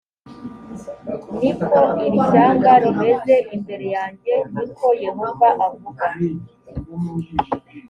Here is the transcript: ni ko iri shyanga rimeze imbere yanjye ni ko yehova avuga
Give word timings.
ni 1.39 1.51
ko 1.61 1.75
iri 2.05 2.19
shyanga 2.29 2.69
rimeze 2.83 3.35
imbere 3.55 3.85
yanjye 3.95 4.33
ni 4.55 4.65
ko 4.75 4.85
yehova 5.03 5.47
avuga 5.67 6.05